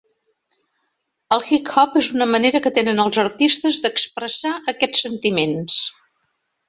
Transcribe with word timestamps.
El 1.35 1.43
hip-hop 1.49 1.99
és 2.01 2.09
una 2.15 2.27
manera 2.35 2.61
que 2.67 2.73
tenen 2.79 3.03
els 3.05 3.19
artistes 3.25 3.79
d'expressar 3.87 4.55
aquests 4.75 5.05
sentiments. 5.09 5.77